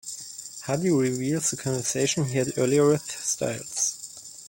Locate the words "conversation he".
1.57-2.33